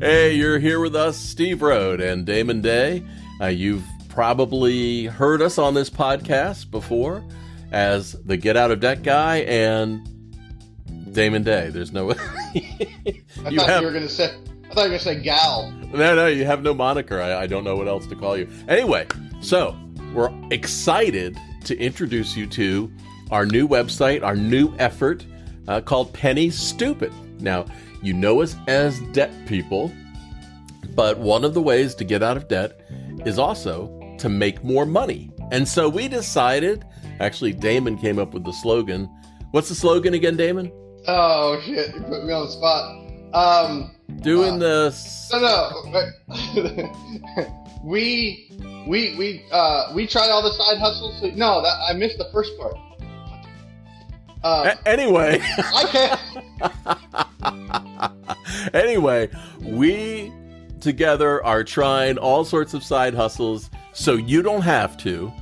[0.00, 3.02] Hey, you're here with us, Steve Rhode and Damon Day.
[3.40, 7.24] Uh, you've probably heard us on this podcast before
[7.72, 10.08] as the Get Out of Debt guy and
[11.12, 11.70] Damon Day.
[11.70, 12.10] There's no.
[12.12, 12.14] I
[13.30, 14.36] thought you were going to say.
[14.70, 15.72] I thought you were going to say gal.
[15.92, 17.20] No, no, you have no moniker.
[17.20, 18.48] I, I don't know what else to call you.
[18.68, 19.08] Anyway,
[19.40, 19.76] so
[20.14, 22.88] we're excited to introduce you to
[23.32, 25.26] our new website, our new effort
[25.66, 27.12] uh, called Penny Stupid.
[27.40, 27.66] Now,
[28.02, 29.92] you know us as debt people,
[30.94, 32.80] but one of the ways to get out of debt
[33.24, 35.30] is also to make more money.
[35.50, 36.84] And so we decided,
[37.20, 39.08] actually, Damon came up with the slogan.
[39.52, 40.70] What's the slogan again, Damon?
[41.06, 41.94] Oh, shit.
[41.94, 43.04] You put me on the spot.
[43.32, 44.94] Um, Doing uh, the.
[45.32, 47.64] No, no.
[47.84, 48.44] we.
[48.88, 51.20] We we uh we tried all the side hustles.
[51.36, 52.74] No, that I missed the first part.
[54.42, 56.20] Uh, A- anyway, I can't.
[58.74, 59.28] anyway,
[59.60, 60.32] we
[60.80, 65.32] together are trying all sorts of side hustles, so you don't have to.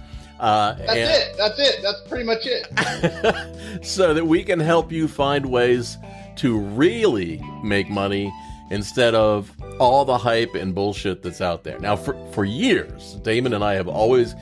[0.40, 1.34] Uh, That's and, it.
[1.38, 1.82] That's it.
[1.82, 3.80] That's pretty much it.
[3.84, 5.96] so that we can help you find ways
[6.36, 8.32] to really make money
[8.70, 11.78] instead of all the hype and bullshit that's out there.
[11.78, 14.34] Now, for, for years, Damon and I have always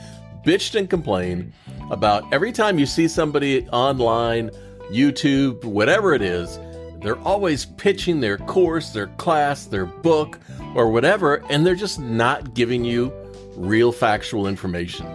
[0.44, 1.52] bitched and complained
[1.90, 4.50] about every time you see somebody online,
[4.90, 6.58] YouTube, whatever it is,
[7.02, 10.40] they're always pitching their course, their class, their book,
[10.74, 13.12] or whatever, and they're just not giving you
[13.56, 15.06] real factual information.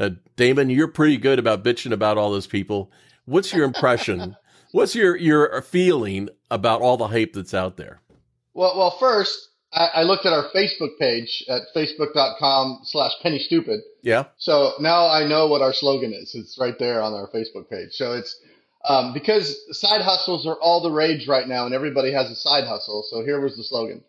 [0.00, 2.90] Uh, Damon, you're pretty good about bitching about all those people.
[3.26, 4.36] What's your impression?
[4.72, 8.00] What's your your feeling about all the hype that's out there?
[8.54, 13.80] Well, well, first, I, I looked at our Facebook page at facebook.com slash penny stupid.
[14.02, 14.26] Yeah.
[14.38, 16.34] So now I know what our slogan is.
[16.34, 17.90] It's right there on our Facebook page.
[17.92, 18.38] So it's
[18.84, 22.64] um, because side hustles are all the rage right now and everybody has a side
[22.64, 23.04] hustle.
[23.10, 24.02] So here was the slogan.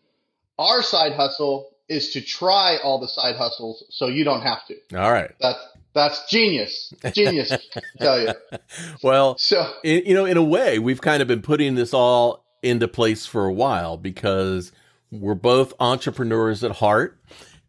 [0.59, 4.75] Our side hustle is to try all the side hustles so you don't have to.
[4.97, 5.31] All right.
[5.39, 5.59] That's
[5.93, 6.93] that's genius.
[7.13, 7.53] Genius,
[7.99, 8.33] tell you.
[9.01, 12.45] Well, so in, you know, in a way, we've kind of been putting this all
[12.61, 14.73] into place for a while because
[15.19, 17.19] we're both entrepreneurs at heart.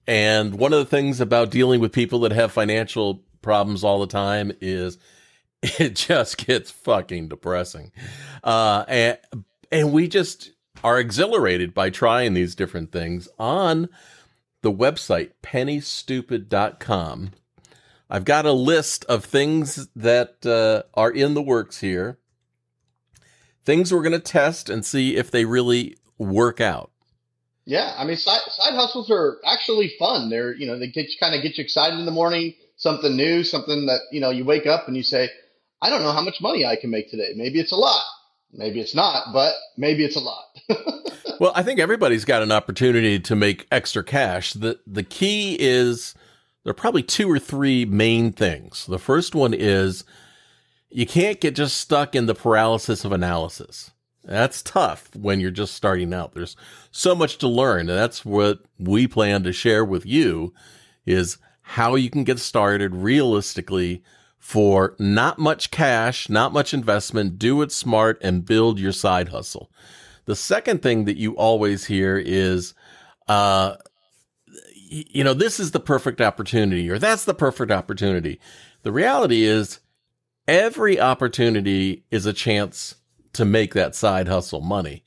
[0.06, 4.06] And one of the things about dealing with people that have financial problems all the
[4.06, 4.98] time is
[5.62, 7.92] it just gets fucking depressing.
[8.44, 9.18] Uh, and,
[9.72, 10.52] and we just
[10.84, 13.88] are exhilarated by trying these different things on
[14.62, 17.30] the website pennystupid.com.
[18.08, 22.18] I've got a list of things that uh, are in the works here.
[23.64, 26.92] Things we're going to test and see if they really work out.
[27.66, 30.30] Yeah, I mean, side, side hustles are actually fun.
[30.30, 33.14] They're, you know, they get you, kind of get you excited in the morning, something
[33.16, 35.28] new, something that, you know, you wake up and you say,
[35.82, 37.32] I don't know how much money I can make today.
[37.34, 38.02] Maybe it's a lot.
[38.52, 40.44] Maybe it's not, but maybe it's a lot.
[41.40, 44.52] well, I think everybody's got an opportunity to make extra cash.
[44.54, 46.14] The the key is
[46.62, 48.86] there are probably two or three main things.
[48.86, 50.04] The first one is
[50.90, 53.90] you can't get just stuck in the paralysis of analysis.
[54.26, 56.34] That's tough when you're just starting out.
[56.34, 56.56] There's
[56.90, 57.88] so much to learn.
[57.88, 60.52] And that's what we plan to share with you
[61.06, 64.02] is how you can get started realistically
[64.38, 69.70] for not much cash, not much investment, do it smart and build your side hustle.
[70.24, 72.74] The second thing that you always hear is,
[73.28, 73.76] uh,
[74.74, 78.40] you know, this is the perfect opportunity or that's the perfect opportunity.
[78.82, 79.80] The reality is
[80.48, 82.96] every opportunity is a chance
[83.36, 85.02] to make that side hustle money.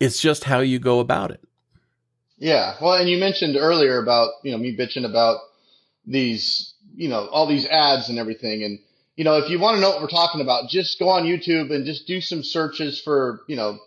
[0.00, 1.42] It's just how you go about it.
[2.38, 2.74] Yeah.
[2.80, 5.38] Well, and you mentioned earlier about, you know, me bitching about
[6.06, 8.64] these, you know, all these ads and everything.
[8.64, 8.78] And,
[9.16, 11.72] you know, if you want to know what we're talking about, just go on YouTube
[11.72, 13.78] and just do some searches for, you know,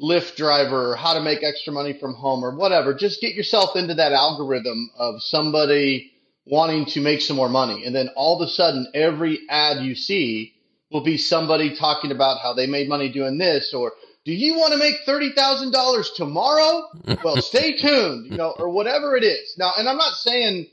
[0.00, 2.94] Lyft driver or how to make extra money from home or whatever.
[2.94, 6.12] Just get yourself into that algorithm of somebody
[6.44, 7.84] wanting to make some more money.
[7.84, 10.54] And then all of a sudden, every ad you see
[10.90, 13.92] will be somebody talking about how they made money doing this or
[14.26, 16.82] do you want to make $30,000 tomorrow?
[17.24, 19.54] Well, stay tuned, you know, or whatever it is.
[19.56, 20.66] Now, and I'm not saying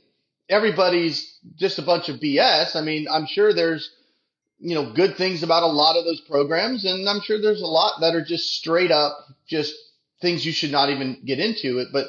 [0.48, 2.76] everybody's just a bunch of BS.
[2.76, 3.90] I mean, I'm sure there's,
[4.58, 6.84] you know, good things about a lot of those programs.
[6.84, 9.16] And I'm sure there's a lot that are just straight up,
[9.48, 9.74] just
[10.20, 11.88] things you should not even get into it.
[11.92, 12.08] But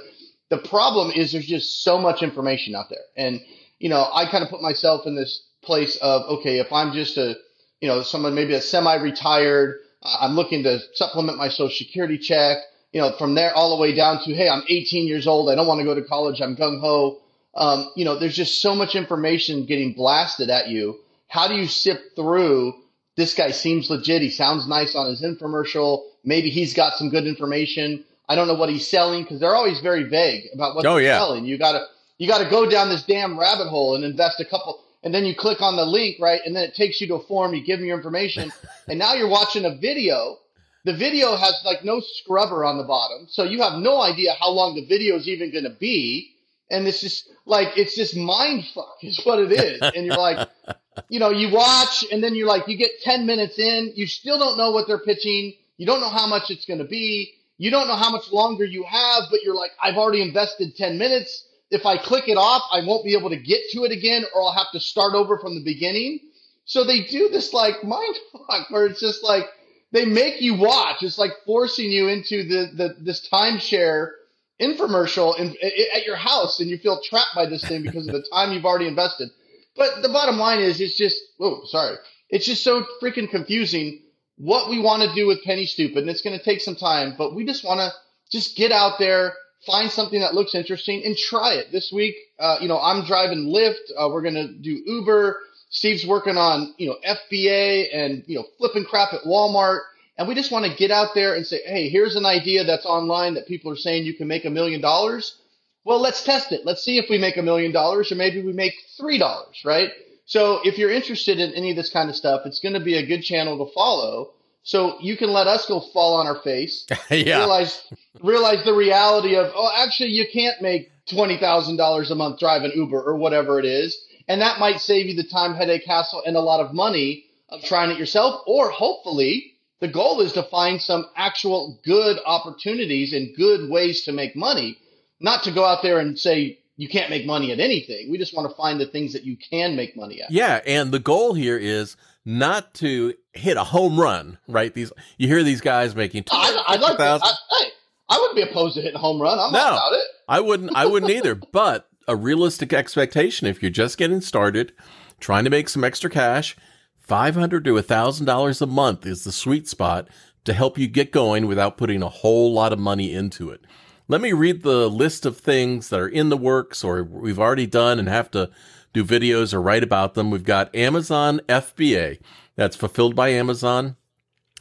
[0.49, 3.05] the problem is there's just so much information out there.
[3.15, 3.39] And,
[3.79, 7.17] you know, I kind of put myself in this place of, okay, if I'm just
[7.17, 7.35] a,
[7.81, 12.57] you know, someone maybe a semi-retired, uh, I'm looking to supplement my social security check,
[12.91, 15.49] you know, from there all the way down to, hey, I'm 18 years old.
[15.49, 16.41] I don't want to go to college.
[16.41, 17.19] I'm gung ho.
[17.55, 20.99] Um, you know, there's just so much information getting blasted at you.
[21.27, 22.73] How do you sift through
[23.15, 24.21] this guy seems legit.
[24.21, 26.03] He sounds nice on his infomercial.
[26.23, 28.03] Maybe he's got some good information.
[28.27, 31.03] I don't know what he's selling because they're always very vague about what Oh, they're
[31.03, 31.17] yeah.
[31.17, 31.45] selling.
[31.45, 31.85] You gotta
[32.17, 35.35] you gotta go down this damn rabbit hole and invest a couple and then you
[35.35, 36.41] click on the link, right?
[36.45, 38.51] And then it takes you to a form, you give them your information,
[38.89, 40.39] and now you're watching a video.
[40.83, 44.49] The video has like no scrubber on the bottom, so you have no idea how
[44.49, 46.31] long the video is even gonna be.
[46.69, 49.79] And it's just like it's just mind fuck is what it is.
[49.81, 50.49] And you're like,
[51.09, 54.39] you know, you watch and then you're like, you get 10 minutes in, you still
[54.39, 55.53] don't know what they're pitching.
[55.77, 57.33] You don't know how much it's going to be.
[57.57, 60.97] You don't know how much longer you have, but you're like, I've already invested 10
[60.97, 61.45] minutes.
[61.75, 64.41] If I click it off, I won't be able to get to it again or
[64.41, 66.19] I'll have to start over from the beginning.
[66.65, 69.45] So they do this like mind fuck where it's just like,
[69.91, 71.03] they make you watch.
[71.03, 74.11] It's like forcing you into the, the this timeshare
[74.59, 75.55] infomercial in,
[75.93, 78.65] at your house and you feel trapped by this thing because of the time you've
[78.65, 79.29] already invested.
[79.75, 81.97] But the bottom line is, it's just, oh, sorry.
[82.29, 84.01] It's just so freaking confusing
[84.37, 85.99] what we want to do with Penny Stupid.
[85.99, 87.91] And it's going to take some time, but we just want to
[88.31, 89.33] just get out there,
[89.65, 91.71] find something that looks interesting and try it.
[91.71, 93.91] This week, uh, you know, I'm driving Lyft.
[93.97, 95.39] Uh, we're going to do Uber.
[95.69, 99.79] Steve's working on, you know, FBA and, you know, flipping crap at Walmart.
[100.17, 102.85] And we just want to get out there and say, hey, here's an idea that's
[102.85, 105.37] online that people are saying you can make a million dollars.
[105.83, 106.65] Well, let's test it.
[106.65, 109.91] Let's see if we make a million dollars or maybe we make three dollars, right?
[110.25, 112.95] So if you're interested in any of this kind of stuff, it's going to be
[112.95, 114.31] a good channel to follow.
[114.65, 117.37] So you can let us go fall on our face, yeah.
[117.37, 117.87] realize
[118.21, 122.71] realize the reality of oh, actually you can't make twenty thousand dollars a month driving
[122.73, 123.95] Uber or whatever it is,
[124.27, 127.61] and that might save you the time, headache, hassle, and a lot of money of
[127.61, 128.41] trying it yourself.
[128.47, 134.11] Or hopefully, the goal is to find some actual good opportunities and good ways to
[134.11, 134.79] make money,
[135.19, 138.09] not to go out there and say you can't make money at anything.
[138.09, 140.31] We just want to find the things that you can make money at.
[140.31, 141.95] Yeah, and the goal here is
[142.25, 144.73] not to hit a home run, right?
[144.73, 146.97] These you hear these guys making oh, I, I'd like.
[146.97, 147.17] To, I,
[147.51, 147.69] hey,
[148.09, 149.37] I wouldn't be opposed to hitting a home run.
[149.39, 149.59] I'm No.
[149.59, 150.05] all about it.
[150.27, 154.73] I wouldn't I wouldn't either, but a realistic expectation if you're just getting started,
[155.19, 156.55] trying to make some extra cash,
[156.99, 160.07] 500 to $1000 a month is the sweet spot
[160.43, 163.61] to help you get going without putting a whole lot of money into it.
[164.07, 167.65] Let me read the list of things that are in the works or we've already
[167.65, 168.51] done and have to
[168.93, 170.29] do videos or write about them.
[170.29, 172.19] We've got Amazon FBA.
[172.55, 173.97] That's fulfilled by Amazon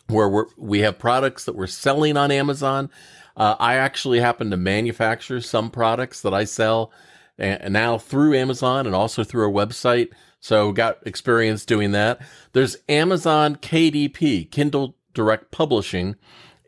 [0.09, 2.91] where we're, we have products that we're selling on Amazon.
[3.37, 6.93] Uh, I actually happen to manufacture some products that I sell
[7.39, 10.11] and, now through Amazon and also through our website.
[10.41, 12.21] So got experience doing that.
[12.53, 16.17] There's Amazon KDP, Kindle Direct Publishing,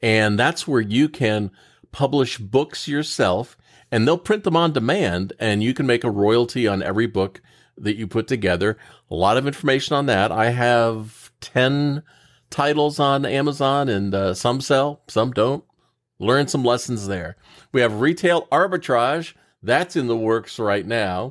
[0.02, 1.50] and that's where you can
[1.92, 3.56] publish books yourself
[3.90, 7.40] and they'll print them on demand and you can make a royalty on every book
[7.78, 8.78] that you put together.
[9.10, 10.32] A lot of information on that.
[10.32, 12.02] I have 10
[12.50, 15.64] titles on Amazon and uh, some sell, some don't.
[16.18, 17.36] Learn some lessons there.
[17.72, 19.34] We have retail arbitrage.
[19.62, 21.30] That's in the works right now.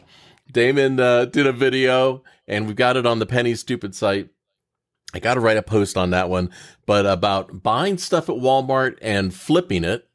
[0.51, 4.29] Damon uh, did a video and we've got it on the Penny Stupid site.
[5.13, 6.51] I got to write a post on that one,
[6.85, 10.07] but about buying stuff at Walmart and flipping it,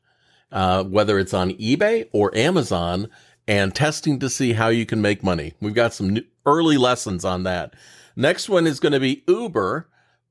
[0.53, 3.09] uh, whether it's on eBay or Amazon,
[3.51, 5.55] and testing to see how you can make money.
[5.61, 7.75] We've got some early lessons on that.
[8.15, 9.89] Next one is going to be Uber,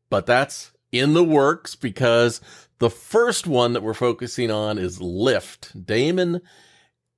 [0.10, 2.40] but that's in the works because
[2.78, 5.86] the first one that we're focusing on is Lyft.
[5.86, 6.40] Damon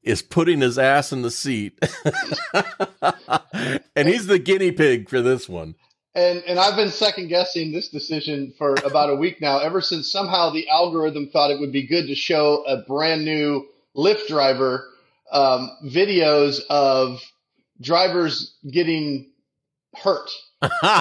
[0.01, 1.77] is putting his ass in the seat,
[3.95, 5.75] and he's the guinea pig for this one.
[6.15, 9.59] And and I've been second guessing this decision for about a week now.
[9.59, 13.67] Ever since somehow the algorithm thought it would be good to show a brand new
[13.95, 14.87] Lyft driver
[15.31, 17.21] um, videos of
[17.81, 19.31] drivers getting
[19.95, 20.29] hurt,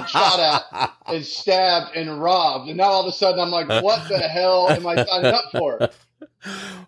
[0.08, 0.40] shot
[0.72, 2.68] at, and stabbed and robbed.
[2.68, 5.44] And now all of a sudden I'm like, what the hell am I signing up
[5.52, 5.88] for?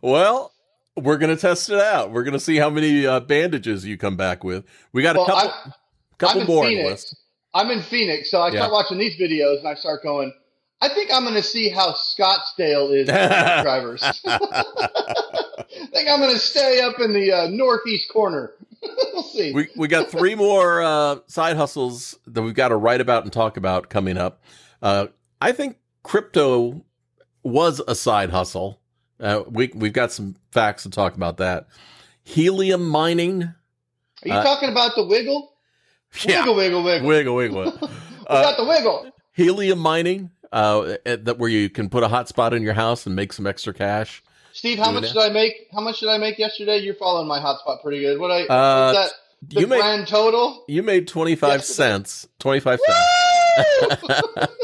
[0.03, 0.53] well,
[0.97, 2.11] we're gonna test it out.
[2.13, 4.65] We're gonna see how many uh, bandages you come back with.
[4.93, 5.73] We got a Well, couple, I'm-
[6.19, 7.17] couple I'm in more list.
[7.55, 8.61] I'm in Phoenix, so I Yeah.
[8.61, 10.33] start watching these videos and I start going.
[10.81, 13.07] I think I'm going to see how Scottsdale is
[13.63, 14.03] drivers.
[15.83, 18.53] I think I'm going to stay up in the uh, northeast corner.
[19.13, 19.53] we'll see.
[19.53, 23.33] we we got three more uh, side hustles that we've got to write about and
[23.33, 24.43] talk about coming up.
[24.81, 25.07] Uh,
[25.41, 26.85] I think crypto
[27.43, 28.81] was a side hustle.
[29.21, 31.69] Uh, we we've got some facts to talk about that.
[32.25, 33.55] Helium mining, Are
[34.25, 35.53] you uh, talking about the wiggle?
[36.25, 37.09] yeah, Wiggle, wiggle, wiggle.
[37.09, 37.65] wiggle wiggle.
[37.83, 37.89] we
[38.27, 39.11] Uh, got the wiggle.
[39.33, 43.33] helium mining, uh, that where you can put a hotspot in your house and make
[43.33, 44.23] some extra cash.
[44.53, 45.69] Steve, how much did I make?
[45.73, 46.79] How much did I make yesterday?
[46.79, 48.19] You're following my hotspot pretty good.
[48.19, 49.11] What I Uh, that?
[49.49, 50.65] The you made grand total?
[50.69, 52.29] you made twenty five cents.
[52.39, 52.99] Twenty five cents.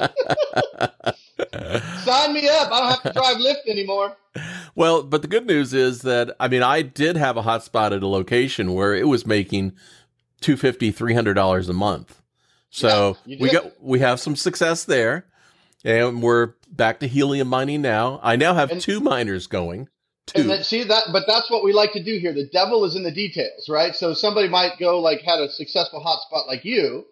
[2.05, 2.73] Sign me up.
[2.73, 4.17] I don't have to drive Lyft anymore.
[4.75, 8.03] Well, but the good news is that I mean I did have a hotspot at
[8.03, 9.73] a location where it was making
[10.41, 12.23] 250 $300 a month.
[12.71, 15.27] So Yeah, we got we have some success there.
[15.85, 18.21] And we're back to helium mining now.
[18.23, 19.89] I now have And- two miners going.
[20.27, 20.43] Two.
[20.43, 22.35] And then, see that, but that's what we like to do here.
[22.35, 23.97] The devil is in the details, right?
[23.97, 27.07] So somebody might go like had a successful hotspot like you,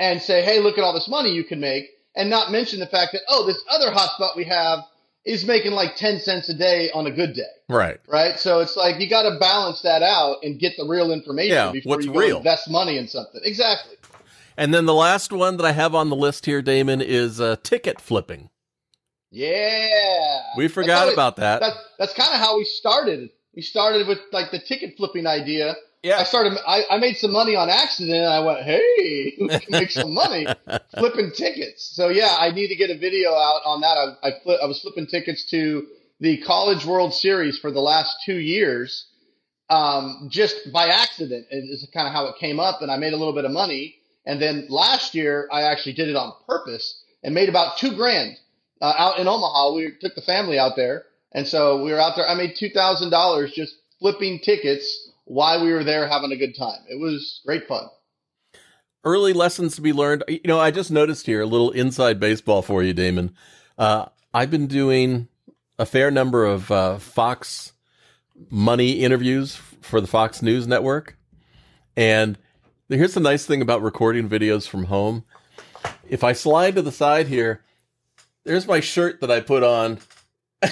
[0.00, 2.86] and say, "Hey, look at all this money you can make," and not mention the
[2.86, 4.78] fact that oh, this other hotspot we have
[5.26, 8.00] is making like ten cents a day on a good day, right.
[8.08, 8.38] right?
[8.40, 11.72] So it's like you got to balance that out and get the real information Yeah,
[11.72, 12.36] before you go real.
[12.38, 13.42] invest money in something.
[13.44, 13.96] Exactly.
[14.56, 17.56] And then the last one that I have on the list here, Damon, is uh,
[17.62, 18.50] ticket flipping.
[19.30, 21.60] Yeah, We forgot we- about that.
[21.60, 23.30] That's that's kind of how we started.
[23.56, 25.74] We started with like the ticket flipping idea.
[26.02, 26.58] Yeah, I started.
[26.66, 28.16] I, I made some money on accident.
[28.16, 30.46] And I went, "Hey, we can make some money
[30.98, 33.96] flipping tickets." So yeah, I need to get a video out on that.
[33.96, 35.86] I I, flip, I was flipping tickets to
[36.20, 39.06] the College World Series for the last two years,
[39.70, 41.46] um, just by accident.
[41.50, 43.50] It is kind of how it came up, and I made a little bit of
[43.52, 43.96] money.
[44.24, 48.36] And then last year, I actually did it on purpose and made about two grand
[48.80, 49.74] uh, out in Omaha.
[49.74, 52.28] We took the family out there, and so we were out there.
[52.28, 56.56] I made two thousand dollars just flipping tickets while we were there having a good
[56.56, 56.80] time.
[56.88, 57.84] It was great fun.
[59.04, 60.24] Early lessons to be learned.
[60.28, 63.34] You know, I just noticed here a little inside baseball for you, Damon.
[63.76, 65.28] Uh, I've been doing
[65.78, 67.72] a fair number of uh, Fox
[68.50, 71.16] money interviews for the Fox News Network.
[71.96, 72.38] And
[72.92, 75.24] here's the nice thing about recording videos from home.
[76.08, 77.62] If I slide to the side here,
[78.44, 79.98] there's my shirt that I put on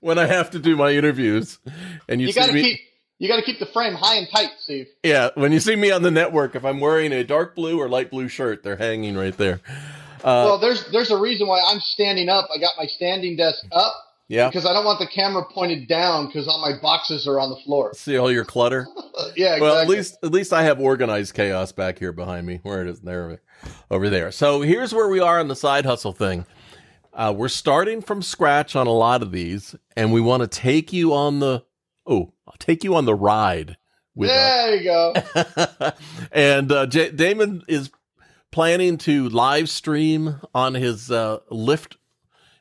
[0.00, 1.58] when I have to do my interviews.
[2.08, 2.80] And you, You see got to me, keep
[3.18, 4.88] you got to keep the frame high and tight, Steve.
[5.02, 7.88] yeah, when you see me on the network, if I'm wearing a dark blue or
[7.88, 9.60] light blue shirt, they're hanging right there.
[10.18, 12.48] Uh, well, there's there's a reason why I'm standing up.
[12.54, 13.94] I got my standing desk up
[14.28, 17.50] yeah, because I don't want the camera pointed down because all my boxes are on
[17.50, 17.92] the floor.
[17.94, 18.86] see all your clutter.
[19.34, 19.60] Yeah, exactly.
[19.62, 22.60] Well, at least at least I have organized chaos back here behind me.
[22.62, 23.40] Where it is there,
[23.90, 24.30] over there.
[24.30, 26.44] So here's where we are on the side hustle thing.
[27.14, 30.92] Uh, we're starting from scratch on a lot of these, and we want to take
[30.92, 31.64] you on the
[32.06, 33.78] oh, I'll take you on the ride
[34.14, 34.36] with us.
[34.36, 35.14] there you go.
[36.32, 37.90] and uh, J- Damon is
[38.52, 41.96] planning to live stream on his uh, Lyft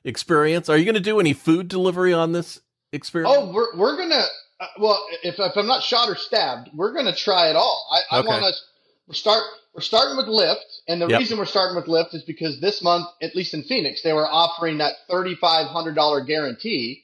[0.05, 0.69] experience.
[0.69, 2.61] Are you going to do any food delivery on this
[2.93, 3.33] experience?
[3.35, 4.23] Oh, we're we're gonna.
[4.59, 7.87] Uh, well, if, if I'm not shot or stabbed, we're gonna try it all.
[7.91, 8.27] I, I Okay.
[8.29, 8.63] want us.
[9.07, 9.43] We're start.
[9.73, 11.19] We're starting with Lyft, and the Yep.
[11.19, 14.25] reason we're starting with Lyft is because this month, at least in Phoenix, they were
[14.27, 17.03] offering that thirty five hundred dollar guarantee,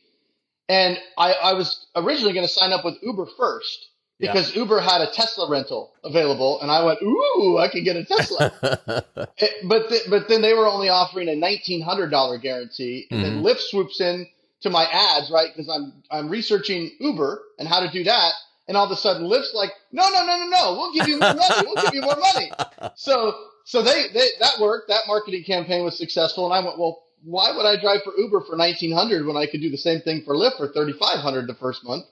[0.69, 3.87] and I, I was originally going to sign up with Uber first
[4.21, 4.33] Yeah.
[4.33, 8.05] because Uber had a Tesla rental available, and I went, "Ooh, I can get a
[8.05, 8.53] Tesla."
[9.37, 13.23] It- but th- but then they were only offering a nineteen hundred dollar guarantee, and
[13.23, 13.45] then mm-hmm.
[13.47, 14.27] Lyft swoops in
[14.61, 15.47] to my ads, right?
[15.51, 18.33] Because I'm I'm researching Uber and how to do that,
[18.67, 21.19] and all of a sudden Lyft's like, no no no no no, we'll give you
[21.19, 22.51] more money, we'll give you more money.
[22.95, 23.35] So
[23.65, 27.55] so they, they that worked, that marketing campaign was successful, and I went, well, why
[27.55, 30.23] would I drive for Uber for nineteen hundred when I could do the same thing
[30.23, 32.05] for Lyft for thirty five hundred the first month?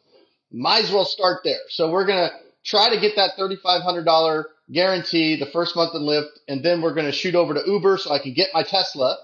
[0.51, 1.59] Might as well start there.
[1.69, 2.31] So we're gonna
[2.63, 6.63] try to get that thirty five hundred dollar guarantee the first month in Lyft, and
[6.63, 9.17] then we're gonna shoot over to Uber so I can get my Tesla.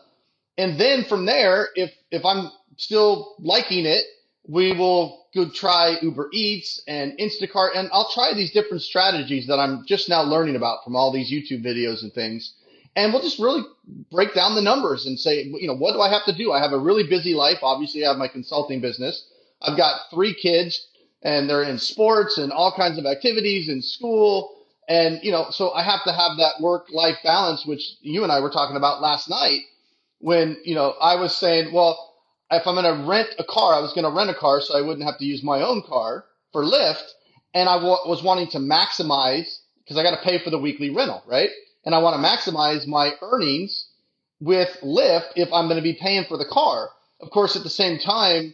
[0.58, 4.03] And then from there, if if I'm still liking it,
[4.48, 9.60] we will go try Uber Eats and Instacart, and I'll try these different strategies that
[9.60, 12.53] I'm just now learning about from all these YouTube videos and things.
[12.96, 13.63] And we'll just really
[14.10, 16.53] break down the numbers and say, you know, what do I have to do?
[16.53, 17.58] I have a really busy life.
[17.62, 19.25] Obviously, I have my consulting business.
[19.62, 20.88] I've got three kids,
[21.25, 24.55] and they're in sports and all kinds of activities in school.
[24.88, 28.32] And, you know, so I have to have that work life balance, which you and
[28.32, 29.62] I were talking about last night
[30.20, 32.13] when, you know, I was saying, well,
[32.51, 34.77] if I'm going to rent a car, I was going to rent a car so
[34.77, 37.03] I wouldn't have to use my own car for Lyft.
[37.55, 41.24] And I was wanting to maximize because I got to pay for the weekly rental,
[41.27, 41.50] right?
[41.86, 43.88] And I want to maximize my earnings
[44.39, 46.89] with Lyft if I'm going to be paying for the car.
[47.20, 48.53] Of course, at the same time,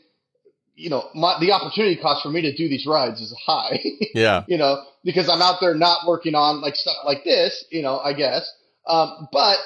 [0.81, 3.79] you know, my, the opportunity cost for me to do these rides is high.
[4.15, 4.43] yeah.
[4.47, 7.99] you know, because I'm out there not working on like stuff like this, you know,
[7.99, 8.51] I guess.
[8.87, 9.59] Um, but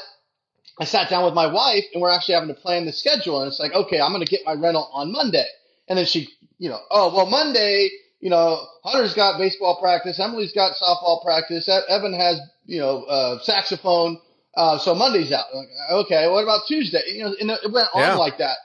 [0.78, 3.42] I sat down with my wife and we're actually having to plan the schedule.
[3.42, 5.46] And it's like, okay, I'm going to get my rental on Monday.
[5.88, 10.20] And then she, you know, oh, well, Monday, you know, Hunter's got baseball practice.
[10.20, 11.70] Emily's got softball practice.
[11.88, 14.20] Evan has, you know, uh, saxophone.
[14.56, 15.46] Uh, so Monday's out.
[15.54, 17.02] Like, okay, what about Tuesday?
[17.08, 18.16] You know, and it went on Yeah.
[18.16, 18.58] like that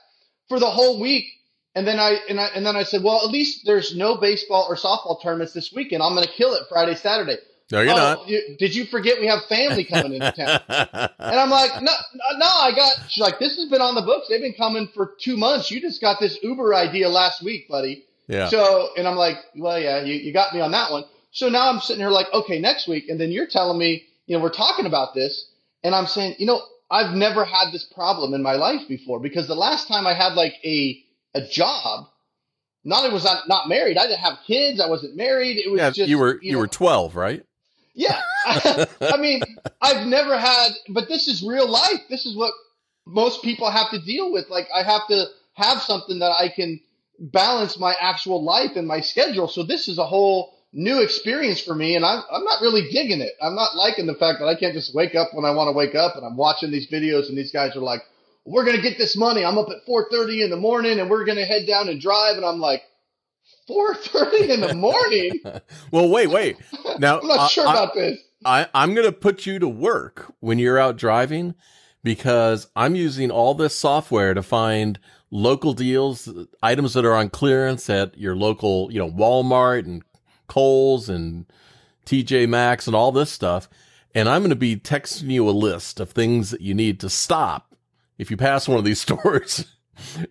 [0.49, 1.25] for the whole week.
[1.73, 4.65] And then I and I and then I said, well, at least there's no baseball
[4.67, 6.03] or softball tournaments this weekend.
[6.03, 7.37] I'm going to kill it Friday, Saturday.
[7.71, 8.27] No, you're oh, not.
[8.27, 10.59] You, did you forget we have family coming into town?
[10.67, 11.91] and I'm like, no,
[12.37, 12.93] no, I got.
[13.07, 14.27] She's like, this has been on the books.
[14.27, 15.71] They've been coming for two months.
[15.71, 18.03] You just got this Uber idea last week, buddy.
[18.27, 18.49] yeah.
[18.49, 21.05] So, and I'm like, well, yeah, you, you got me on that one.
[21.31, 23.07] So now I'm sitting here like, okay, next week.
[23.07, 25.47] And then you're telling me, you know, we're talking about this.
[25.83, 29.47] And I'm saying, you know, I've never had this problem in my life before because
[29.47, 31.01] the last time I had like a,
[31.33, 32.07] a job,
[32.83, 34.79] not only was I not married, I didn't have kids.
[34.79, 35.57] I wasn't married.
[35.57, 37.43] It was yeah, just, you were you, know, were 12, right?
[37.93, 38.19] yeah.
[38.45, 39.41] I mean,
[39.81, 42.01] I've never had, but this is real life.
[42.09, 42.53] This is what
[43.05, 44.49] most people have to deal with.
[44.49, 46.79] Like, I have to have something that I can
[47.19, 49.47] balance my actual life and my schedule.
[49.47, 53.21] So this is a whole new experience for me, and I'm I'm not really digging
[53.21, 53.33] it.
[53.41, 55.73] I'm not liking the fact that I can't just wake up when I want to
[55.73, 58.01] wake up, and I'm watching these videos, and these guys are like,
[58.45, 61.45] "We're gonna get this money." I'm up at 4:30 in the morning, and we're gonna
[61.45, 62.83] head down and drive, and I'm like.
[63.69, 65.39] 4:30 in the morning.
[65.91, 66.57] well, wait, wait.
[66.99, 68.19] Now I'm not I- sure I- about this.
[68.43, 71.53] I, I'm going to put you to work when you're out driving
[72.03, 76.27] because I'm using all this software to find local deals,
[76.63, 80.01] items that are on clearance at your local, you know, Walmart and
[80.47, 81.45] Kohl's and
[82.07, 83.69] TJ Maxx and all this stuff.
[84.15, 87.09] And I'm going to be texting you a list of things that you need to
[87.09, 87.70] stop
[88.21, 89.65] if you pass one of these stores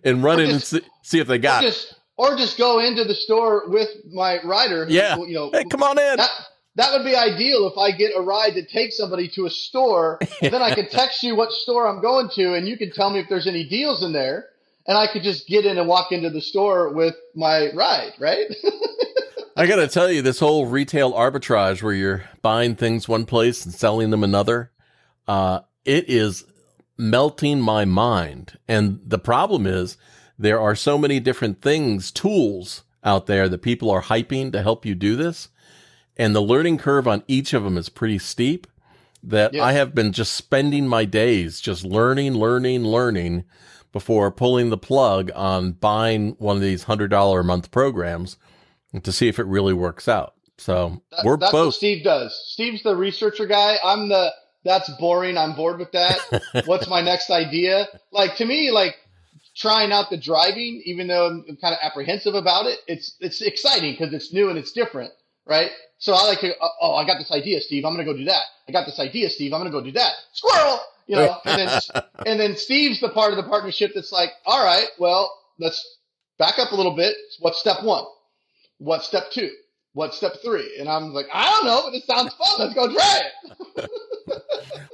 [0.03, 1.93] and run in and see, see if they or got it.
[2.17, 4.85] or just go into the store with my rider.
[4.85, 5.17] who- Yeah.
[5.17, 6.17] you know, Hey, come on in.
[6.17, 6.29] that
[6.75, 10.19] that would be ideal if I get a ride to take somebody to a store.
[10.41, 13.09] and Then I can text you what store I'm going to, and you can tell
[13.11, 14.45] me if there's any deals in there,
[14.87, 18.13] and I could just get in and walk into the store with my ride.
[18.19, 18.45] Right?
[19.57, 23.65] I got to tell you, this whole retail arbitrage where you're buying things one place
[23.65, 24.71] and selling them another,
[25.27, 26.45] uh, it is
[27.01, 28.57] melting my mind.
[28.67, 29.97] And the problem is
[30.37, 34.85] there are so many different things, tools out there that people are hyping to help
[34.85, 35.49] you do this.
[36.15, 38.67] And the learning curve on each of them is pretty steep
[39.23, 39.63] that Yes.
[39.63, 43.45] I have been just spending my days just learning, learning, learning
[43.91, 48.37] before pulling the plug on buying one of these $100 a month programs
[49.01, 50.35] to see if it really works out.
[50.57, 51.73] So That- we're that's both.
[51.73, 52.39] Steve does.
[52.51, 53.77] Steve's the researcher guy.
[53.83, 54.31] I'm the
[54.63, 55.37] that's boring.
[55.37, 56.19] I'm bored with that.
[56.65, 57.87] What's my next idea?
[58.11, 58.95] Like to me, like
[59.55, 63.41] trying out the driving, even though I'm, I'm kind of apprehensive about it, it's it's
[63.41, 65.11] exciting because it's new and it's different,
[65.45, 65.71] right?
[65.97, 66.57] So I like to.
[66.59, 67.85] uh, Oh, I got this idea, Steve.
[67.85, 68.43] I'm gonna go do that.
[68.67, 69.53] I got this idea, Steve.
[69.53, 70.13] I'm gonna go do that.
[70.33, 71.37] Squirrel, you know.
[71.45, 75.31] And then and then Steve's the part of the partnership that's like, all right, well,
[75.59, 75.97] let's
[76.37, 77.15] back up a little bit.
[77.39, 78.05] What's step one?
[78.79, 79.51] What's step two?
[79.93, 80.77] What's step three?
[80.79, 82.55] And I'm like, I don't know, but it sounds fun.
[82.59, 83.21] Let's go try
[83.77, 83.89] it.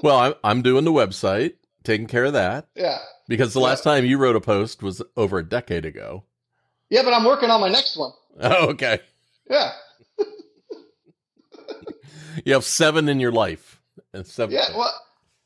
[0.03, 1.53] well, I'm, I'm doing the website,
[1.83, 2.97] taking care of that Yeah.
[3.27, 6.23] because the last time you wrote a post was over a decade ago.
[6.89, 8.11] Yeah, but I'm working on my next one.
[8.39, 8.99] Oh, okay.
[9.49, 9.71] Yeah.
[12.45, 13.79] You have seven in your life.
[14.13, 14.53] And seven.
[14.55, 14.75] Yeah.
[14.77, 14.93] Well,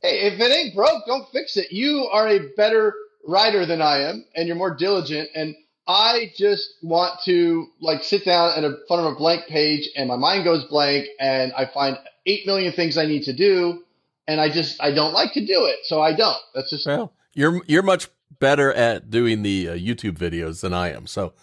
[0.01, 1.71] hey, if it ain't broke, don't fix it.
[1.71, 2.93] You are a better
[3.25, 5.29] writer than I am, and you're more diligent.
[5.34, 5.55] And
[5.88, 10.10] I just want to like sit down at a front of a blank page, and
[10.10, 13.84] my mind goes blank, and I find eight million things I need to do,
[14.27, 16.38] and I just I don't like to do it, so I don't.
[16.55, 18.07] That's just Well, you're you're much
[18.39, 21.05] better at doing the uh, YouTube videos than I am.
[21.07, 21.34] So,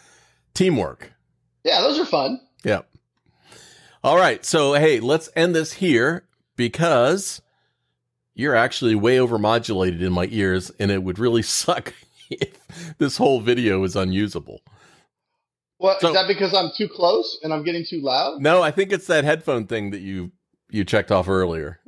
[0.55, 1.13] teamwork.
[1.65, 2.41] yeah, those are fun.
[2.65, 2.83] Yeah.
[4.03, 4.45] All right.
[4.45, 6.25] So, hey, let's end this here
[6.57, 7.41] because
[8.35, 11.95] you're actually way overmodulated in my ears, and it would really suck
[12.31, 12.59] if
[12.99, 14.61] this whole video is unusable.
[15.79, 18.41] What So- is that because I'm too close and I'm getting too loud?
[18.41, 20.33] No, I think it's that headphone thing that you
[20.71, 21.81] you checked off earlier.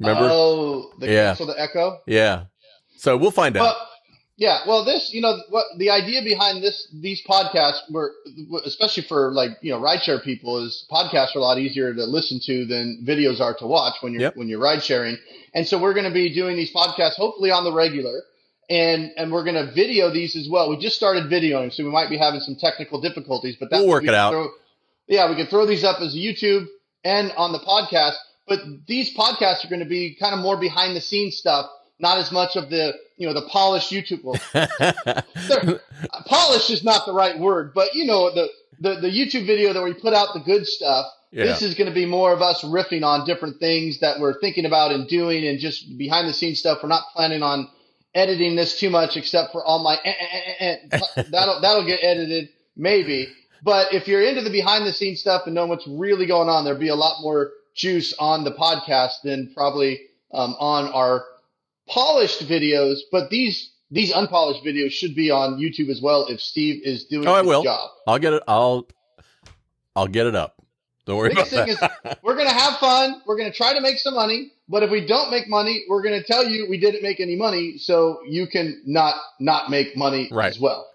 [0.00, 0.28] Remember?
[0.32, 1.26] Oh, the Yeah.
[1.28, 2.00] cancel the echo.
[2.06, 2.44] yeah.
[2.96, 3.60] So we'll find out.
[3.62, 3.88] Well,
[4.36, 4.58] yeah.
[4.66, 8.12] Well, this, you know, what the idea behind this, these podcasts were,
[8.64, 12.40] especially for like, you know, rideshare people is podcasts are a lot easier to listen
[12.44, 14.36] to than videos are to watch when you're, Yep.
[14.36, 15.16] when you're ride sharing.
[15.54, 18.22] And so we're going to be doing these podcasts hopefully on the regular
[18.70, 20.70] and, and we're going to video these as well.
[20.70, 23.90] We just started videoing, so we might be having some technical difficulties, but that's We'll
[23.90, 24.30] work we it out.
[24.32, 24.48] Throw,
[25.08, 26.66] yeah, we can throw these up as YouTube
[27.04, 28.14] and on the podcast.
[28.50, 32.18] But these podcasts are going to be kind of more behind the scenes stuff, not
[32.18, 34.24] as much of the you know the polished YouTube.
[34.24, 35.78] Well,
[36.26, 38.48] polished is not the right word, but you know the,
[38.80, 41.06] the the YouTube video that we put out the good stuff.
[41.30, 41.44] yeah.
[41.44, 44.64] This is going to be more of us riffing on different things that we're thinking
[44.64, 46.78] about and doing, and just behind the scenes stuff.
[46.82, 47.68] We're not planning on
[48.16, 51.22] editing this too much, except for all my eh, eh, eh, eh.
[51.30, 53.28] that'll that'll get edited maybe.
[53.62, 56.64] But if you're into the behind the scenes stuff and know what's really going on,
[56.64, 60.00] there'll be a lot more juice on the podcast than probably
[60.32, 61.24] um, on our
[61.88, 62.98] polished videos.
[63.10, 67.26] But these these unpolished videos should be on YouTube as well if Steve is doing
[67.26, 67.64] Oh, I his will.
[67.64, 67.90] job.
[68.06, 68.42] I'll get it.
[68.46, 68.86] I'll
[69.96, 70.56] I'll get it up.
[71.06, 72.08] Don't worry Biggest about thing that.
[72.12, 73.22] is we're gonna have fun.
[73.26, 74.52] We're gonna try to make some money.
[74.68, 77.78] But if we don't make money, we're gonna tell you we didn't make any money,
[77.78, 80.50] so you can not not make money Right.
[80.50, 80.86] as well.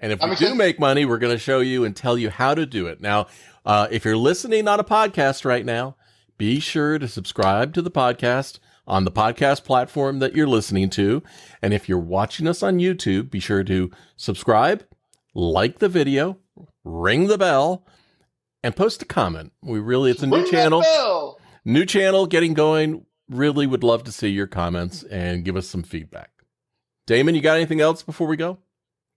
[0.00, 2.54] And if we do make money, we're going to show you and tell you how
[2.54, 3.00] to do it.
[3.00, 3.26] Now,
[3.66, 5.96] uh, if you're listening on a podcast right now,
[6.38, 11.22] be sure to subscribe to the podcast on the podcast platform that you're listening to.
[11.60, 14.86] And if you're watching us on YouTube, be sure to subscribe,
[15.34, 16.38] like the video,
[16.84, 17.84] ring the bell,
[18.62, 19.52] and post a comment.
[19.62, 23.04] We really, it's a new Ring channel, new channel getting going.
[23.28, 26.30] Really would love to see your comments and give us some feedback.
[27.06, 28.58] Damon, you got anything else before we go?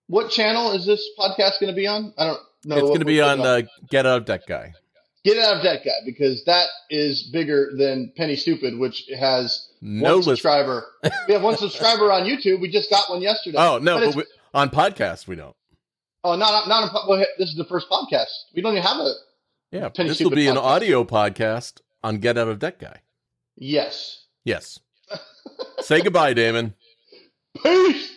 [0.08, 2.14] What channel is this podcast going to be on?
[2.18, 2.76] I don't know.
[2.76, 4.74] it's going to be on uh, Get Out of Debt Guy.
[5.24, 10.16] Get Out of Debt Guy because that is bigger than Penny Stupid, which has No
[10.16, 10.86] one subscriber.
[11.28, 12.60] we have one subscriber on YouTube.
[12.62, 13.58] We just got one yesterday.
[13.60, 15.56] Oh no, But but we, on podcast we don't.
[16.24, 16.94] Oh, not not.
[16.94, 18.28] On, well, this is the first podcast.
[18.56, 19.14] We don't even have a.
[19.72, 22.98] Yeah, Penny this will Stupid be an audio podcast on Get Out of Debt Guy.
[23.56, 24.26] Yes.
[24.44, 24.80] Yes.
[25.82, 26.74] Say goodbye, Damon.
[27.64, 28.10] Peace.